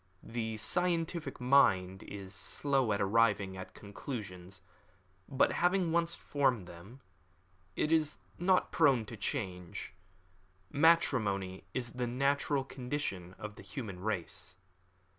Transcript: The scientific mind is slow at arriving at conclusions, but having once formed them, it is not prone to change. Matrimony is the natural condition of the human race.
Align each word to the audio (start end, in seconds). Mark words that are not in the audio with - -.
The 0.23 0.57
scientific 0.57 1.39
mind 1.39 2.01
is 2.01 2.33
slow 2.33 2.91
at 2.91 2.99
arriving 2.99 3.55
at 3.55 3.75
conclusions, 3.75 4.61
but 5.29 5.51
having 5.51 5.91
once 5.91 6.15
formed 6.15 6.65
them, 6.65 7.01
it 7.75 7.91
is 7.91 8.17
not 8.39 8.71
prone 8.71 9.05
to 9.05 9.15
change. 9.15 9.93
Matrimony 10.71 11.65
is 11.75 11.91
the 11.91 12.07
natural 12.07 12.63
condition 12.63 13.35
of 13.37 13.57
the 13.57 13.61
human 13.61 13.99
race. 13.99 14.55